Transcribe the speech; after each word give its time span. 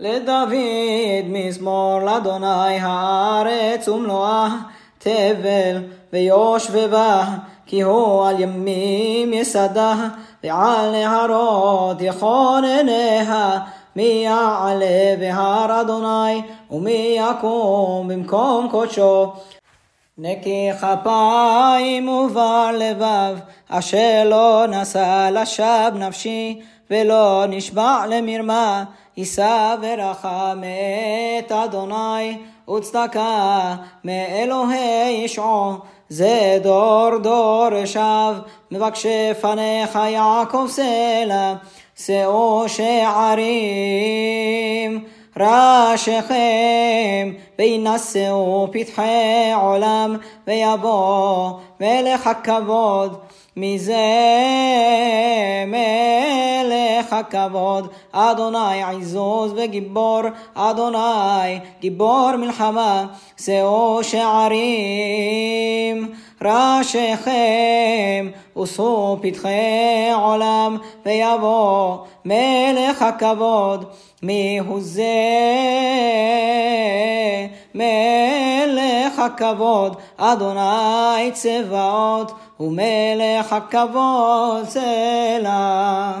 לדוד 0.00 0.52
מזמור 1.24 2.00
לאדוני 2.00 2.78
הארץ 2.80 3.88
ומלואה 3.88 4.48
תבל 4.98 5.82
ויושבבה 6.12 7.24
כי 7.66 7.82
הוא 7.82 8.26
על 8.28 8.40
ימים 8.40 9.32
יסדה 9.32 9.94
ועל 10.44 10.90
נהרות 10.90 11.96
יכונניה 12.00 13.60
מי 13.96 14.22
יעלה 14.24 15.16
בהר 15.18 15.80
אדוני 15.80 16.42
ומי 16.70 17.18
יקום 17.18 18.08
במקום 18.08 18.68
קודשו. 18.70 19.32
נקי 20.18 20.70
כפיים 20.80 22.08
ובר 22.08 22.70
לבב 22.78 23.38
אשר 23.68 24.22
לא 24.26 24.64
נשא 24.68 25.30
לשווא 25.32 25.90
נפשי 25.94 26.62
ולא 26.90 27.44
נשבע 27.48 28.04
למרמה 28.08 28.84
יישא 29.16 29.74
ורחם 29.82 30.62
את 31.38 31.52
אדוני 31.52 32.38
וצדקה 32.76 33.74
מאלוהי 34.04 35.24
ישעו. 35.24 35.72
זה 36.08 36.58
דור 36.62 37.18
דור 37.22 37.84
שב 37.84 38.34
מבקשי 38.70 39.34
פניך 39.40 39.98
יעקב 40.08 40.66
סלע 40.68 41.54
שאו 41.96 42.64
שערים 42.66 43.44
ראשיכם 45.36 47.32
וינשאו 47.58 48.68
פתחי 48.72 49.52
עולם 49.54 50.16
ויבוא 50.46 51.50
מלך 51.80 52.26
הכבוד 52.26 53.18
מזה 53.56 53.94
הכבוד, 57.18 57.88
אדוני 58.12 58.82
עזוז 58.82 59.52
וגיבור, 59.56 60.20
אדוני 60.54 61.58
גיבור 61.80 62.36
מלחמה, 62.36 63.06
שאו 63.36 63.98
שערים. 64.02 66.08
ראשיכם 66.42 68.30
ושאו 68.62 69.18
פתחי 69.22 70.10
עולם 70.14 70.76
ויבוא 71.06 71.96
מלך 72.24 73.02
הכבוד. 73.02 73.84
מי 74.22 74.58
הוא 74.58 74.80
זה 74.80 75.04
מלך 77.74 79.18
הכבוד? 79.18 79.96
אדוני 80.16 81.32
צבאות 81.32 82.32
ומלך 82.60 83.52
הכבוד 83.52 84.64
סלע 84.64 86.12